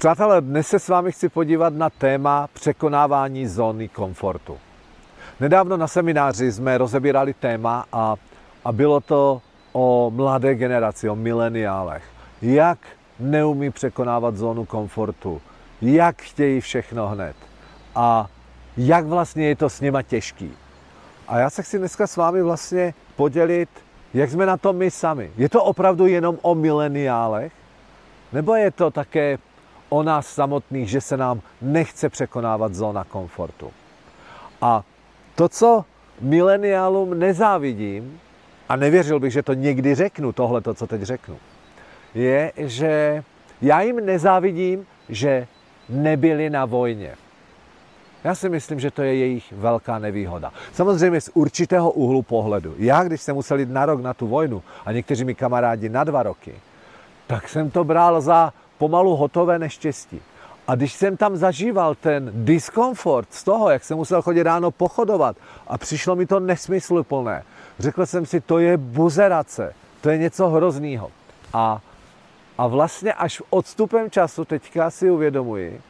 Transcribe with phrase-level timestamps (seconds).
[0.00, 4.58] Přátelé, dnes se s vámi chci podívat na téma překonávání zóny komfortu.
[5.40, 8.16] Nedávno na semináři jsme rozebírali téma a,
[8.64, 9.42] a bylo to
[9.72, 12.04] o mladé generaci, o mileniálech.
[12.42, 12.78] Jak
[13.18, 15.40] neumí překonávat zónu komfortu,
[15.82, 17.36] jak chtějí všechno hned
[17.94, 18.26] a
[18.76, 20.52] jak vlastně je to s nima těžký.
[21.28, 23.68] A já se chci dneska s vámi vlastně podělit,
[24.14, 25.30] jak jsme na tom my sami.
[25.36, 27.52] Je to opravdu jenom o mileniálech?
[28.32, 29.38] Nebo je to také
[29.90, 33.70] o nás samotných, že se nám nechce překonávat zóna komfortu?
[34.60, 34.82] A
[35.34, 35.84] to, co
[36.20, 38.20] mileniálům nezávidím,
[38.68, 41.36] a nevěřil bych, že to někdy řeknu, tohle, to, co teď řeknu,
[42.14, 43.24] je, že
[43.62, 45.46] já jim nezávidím, že
[45.88, 47.14] nebyli na vojně.
[48.24, 50.52] Já si myslím, že to je jejich velká nevýhoda.
[50.72, 52.74] Samozřejmě z určitého úhlu pohledu.
[52.78, 56.04] Já, když jsem musel jít na rok na tu vojnu a někteří mi kamarádi na
[56.04, 56.54] dva roky,
[57.26, 60.20] tak jsem to bral za pomalu hotové neštěstí.
[60.68, 65.36] A když jsem tam zažíval ten diskomfort z toho, jak jsem musel chodit ráno pochodovat
[65.66, 67.42] a přišlo mi to nesmysluplné,
[67.78, 71.10] řekl jsem si, to je buzerace, to je něco hroznýho.
[71.52, 71.80] A,
[72.58, 75.80] a vlastně až odstupem času teďka si uvědomuji,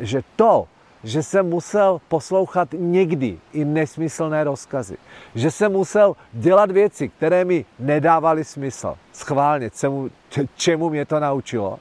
[0.00, 0.66] že to,
[1.04, 4.96] že jsem musel poslouchat někdy i nesmyslné rozkazy.
[5.34, 8.94] Že jsem musel dělat věci, které mi nedávaly smysl.
[9.12, 10.10] Schválně, čemu,
[10.56, 11.78] čemu mě to naučilo?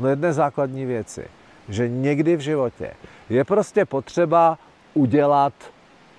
[0.00, 1.24] No jedné základní věci,
[1.68, 2.90] že někdy v životě
[3.30, 4.58] je prostě potřeba
[4.94, 5.52] udělat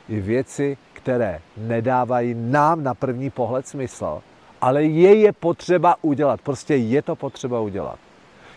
[0.10, 4.22] i věci, které nedávají nám na první pohled smysl,
[4.62, 6.42] ale je je potřeba udělat.
[6.42, 8.00] Prostě je to potřeba udělat.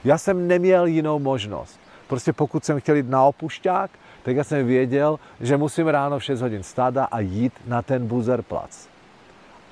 [0.05, 1.81] Já jsem neměl jinou možnost.
[2.07, 3.91] Prostě pokud jsem chtěl jít na opušťák,
[4.23, 8.07] tak já jsem věděl, že musím ráno v 6 hodin stáda a jít na ten
[8.07, 8.89] buzerplac.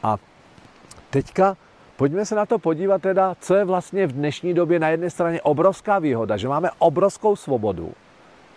[0.02, 0.16] A
[1.10, 1.56] teďka
[1.96, 5.42] pojďme se na to podívat teda, co je vlastně v dnešní době na jedné straně
[5.42, 7.92] obrovská výhoda, že máme obrovskou svobodu.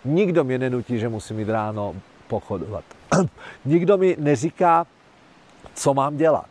[0.04, 1.94] Nikdo mě nenutí, že musím jít ráno
[2.28, 2.84] pochodovat.
[3.64, 4.86] Nikdo mi neříká,
[5.74, 6.46] co mám dělat,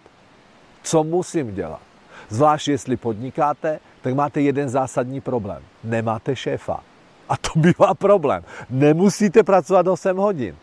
[0.83, 1.81] co musím dělat.
[2.29, 5.63] Zvlášť jestli podnikáte, tak máte jeden zásadní problém.
[5.83, 6.83] Nemáte šéfa.
[7.29, 8.43] A to bývá problém.
[8.69, 10.55] Nemusíte pracovat 8 hodin.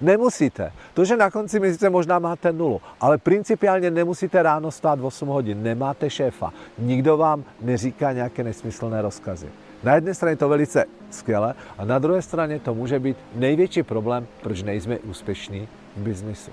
[0.00, 0.72] Nemusíte.
[0.94, 5.62] To, že na konci měsíce možná máte nulu, ale principiálně nemusíte ráno stát 8 hodin.
[5.62, 6.52] Nemáte šéfa.
[6.78, 9.48] Nikdo vám neříká nějaké nesmyslné rozkazy.
[9.84, 14.26] Na jedné straně to velice skvěle a na druhé straně to může být největší problém,
[14.40, 16.50] proč nejsme úspěšní v biznisu.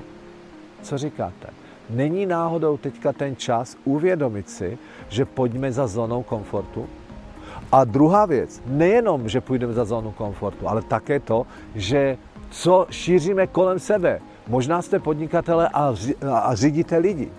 [0.82, 1.48] Co říkáte?
[1.90, 4.78] Není náhodou teďka ten čas uvědomit si,
[5.10, 6.90] že pojďme za zónou komfortu?
[7.72, 12.18] A druhá věc, nejenom, že půjdeme za zónu komfortu, ale také to, že
[12.50, 14.20] co šíříme kolem sebe.
[14.48, 15.94] Možná jste podnikatele a,
[16.32, 17.32] a řídíte lidi.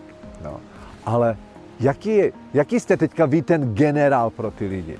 [0.44, 0.60] No.
[1.06, 1.36] Ale
[1.80, 2.20] jaký,
[2.54, 4.98] jaký jste teďka vy ten generál pro ty lidi?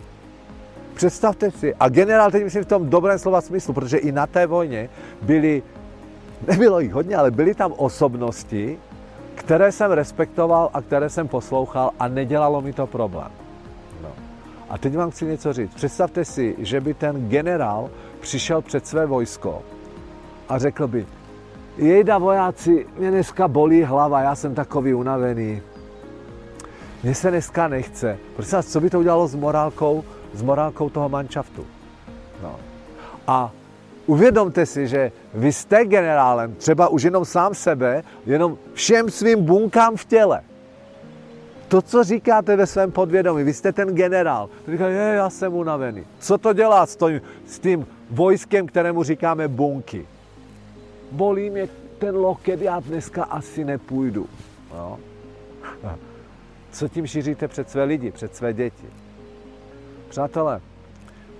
[0.94, 4.46] Představte si, a generál teď myslím v tom dobrém slova smyslu, protože i na té
[4.46, 4.88] vojně
[5.22, 5.62] byli,
[6.46, 8.78] nebylo jich hodně, ale byly tam osobnosti,
[9.34, 13.30] které jsem respektoval a které jsem poslouchal a nedělalo mi to problém.
[14.02, 14.08] No.
[14.70, 15.74] A teď vám chci něco říct.
[15.74, 17.90] Představte si, že by ten generál
[18.20, 19.62] přišel před své vojsko
[20.48, 21.06] a řekl by,
[21.76, 25.62] jejda vojáci, mě dneska bolí hlava, já jsem takový unavený.
[27.02, 28.18] Mně se dneska nechce.
[28.36, 30.04] Prosím vás, co by to udělalo s morálkou,
[30.34, 31.66] s morálkou toho manšaftu?
[32.42, 32.56] No.
[33.26, 33.52] A
[34.06, 39.96] uvědomte si, že vy jste generálem, třeba už jenom sám sebe, jenom všem svým bunkám
[39.96, 40.40] v těle.
[41.68, 44.48] To, co říkáte ve svém podvědomí, vy jste ten generál.
[44.68, 46.04] Říká, je, já jsem unavený.
[46.18, 50.06] Co to dělá s, tím, s tím vojskem, kterému říkáme bunky?
[51.12, 51.68] Bolí mě
[51.98, 54.26] ten loket, já dneska asi nepůjdu.
[54.74, 54.98] No.
[56.72, 58.86] Co tím šíříte před své lidi, před své děti?
[60.08, 60.60] Přátelé,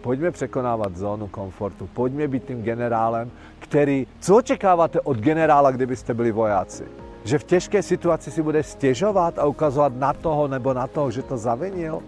[0.00, 6.32] pojďme překonávat zónu komfortu, pojďme být tím generálem, který, co očekáváte od generála, kdybyste byli
[6.32, 6.84] vojáci?
[7.24, 11.22] Že v těžké situaci si bude stěžovat a ukazovat na toho nebo na toho, že
[11.22, 12.02] to zavinil?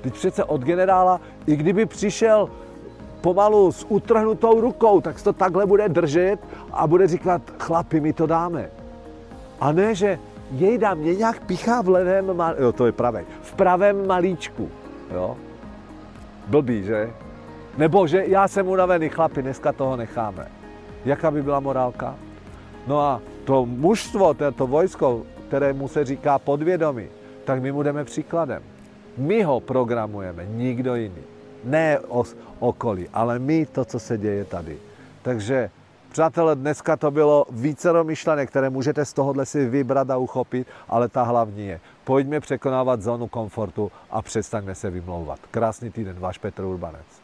[0.00, 2.50] Teď přece od generála, i kdyby přišel
[3.24, 6.36] pomalu s utrhnutou rukou, tak to takhle bude držet
[6.72, 8.68] a bude říkat, chlapi, my to dáme.
[9.60, 10.18] A ne, že
[10.52, 12.28] jejda, mě nějak pichá v levém,
[12.58, 14.68] jo, to je pravý, v pravém malíčku,
[15.14, 15.36] jo.
[16.46, 17.10] Blbý, že?
[17.80, 20.46] Nebo že já jsem unavený chlapi, dneska toho necháme.
[21.04, 22.14] Jaká by byla morálka?
[22.86, 27.08] No a to mužstvo, to, vojsko, kterému se říká podvědomí,
[27.44, 28.62] tak my budeme příkladem.
[29.16, 31.33] My ho programujeme, nikdo jiný.
[31.64, 34.78] Ne os, okolí, ale my to, co se děje tady.
[35.22, 35.70] Takže
[36.14, 41.08] Přátelé, dneska to bylo více myšlenek, které můžete z tohohle si vybrat a uchopit, ale
[41.08, 45.38] ta hlavní je, pojďme překonávat zónu komfortu a přestaňme se vymlouvat.
[45.50, 47.23] Krásný týden, váš Petr Urbanec.